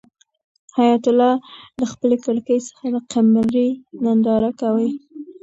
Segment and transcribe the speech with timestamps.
[0.77, 1.33] حیات الله
[1.81, 3.69] له خپلې کړکۍ څخه د قمرۍ
[4.03, 4.89] ننداره کوي.